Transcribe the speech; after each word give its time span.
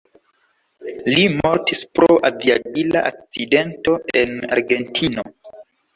Li 1.15 1.25
mortis 1.33 1.83
pro 1.99 2.09
aviadila 2.29 3.03
akcidento 3.11 3.99
en 4.23 4.35
Argentino. 4.57 5.27